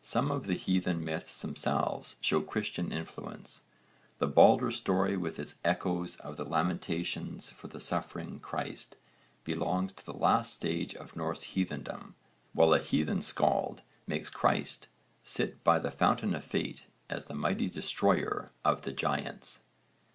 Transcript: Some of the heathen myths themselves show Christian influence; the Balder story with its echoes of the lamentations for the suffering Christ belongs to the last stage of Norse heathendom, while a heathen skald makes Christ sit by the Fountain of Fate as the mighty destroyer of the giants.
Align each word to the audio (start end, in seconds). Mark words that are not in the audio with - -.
Some 0.00 0.30
of 0.30 0.46
the 0.46 0.54
heathen 0.54 1.04
myths 1.04 1.42
themselves 1.42 2.16
show 2.22 2.40
Christian 2.40 2.92
influence; 2.92 3.64
the 4.18 4.26
Balder 4.26 4.70
story 4.70 5.18
with 5.18 5.38
its 5.38 5.56
echoes 5.66 6.16
of 6.20 6.38
the 6.38 6.46
lamentations 6.46 7.50
for 7.50 7.68
the 7.68 7.78
suffering 7.78 8.40
Christ 8.40 8.96
belongs 9.44 9.92
to 9.92 10.06
the 10.06 10.14
last 10.14 10.54
stage 10.54 10.94
of 10.94 11.14
Norse 11.14 11.42
heathendom, 11.52 12.14
while 12.54 12.72
a 12.72 12.78
heathen 12.78 13.20
skald 13.20 13.82
makes 14.06 14.30
Christ 14.30 14.88
sit 15.24 15.62
by 15.62 15.78
the 15.78 15.90
Fountain 15.90 16.34
of 16.34 16.42
Fate 16.42 16.86
as 17.10 17.26
the 17.26 17.34
mighty 17.34 17.68
destroyer 17.68 18.52
of 18.64 18.80
the 18.80 18.92
giants. 18.92 19.60